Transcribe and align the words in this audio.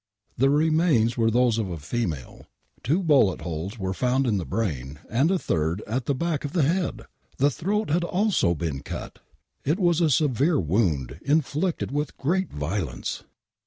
The 0.35 0.49
remains 0.49 1.15
were 1.15 1.29
those 1.29 1.59
of 1.59 1.69
a 1.69 1.77
female. 1.77 2.47
Two 2.81 3.03
bullet 3.03 3.41
holes 3.41 3.77
were 3.77 3.93
found 3.93 4.25
in 4.25 4.37
the 4.37 4.45
brain, 4.47 4.97
and 5.11 5.29
a 5.29 5.37
third 5.37 5.83
at 5.85 6.07
the 6.07 6.15
back 6.15 6.43
of 6.43 6.53
the 6.53 6.63
head! 6.63 7.03
The 7.37 7.51
throat 7.51 7.91
had 7.91 8.03
also 8.03 8.55
been 8.55 8.81
cut! 8.81 9.19
It 9.63 9.77
was 9.77 10.01
a 10.01 10.09
severe 10.09 10.59
wound, 10.59 11.19
inflicted 11.23 11.91
with 11.91 12.17
great 12.17 12.51
violence 12.51 13.25